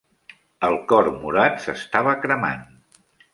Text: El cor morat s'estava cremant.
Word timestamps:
El 0.67 0.77
cor 0.91 1.09
morat 1.17 1.61
s'estava 1.67 2.17
cremant. 2.25 2.65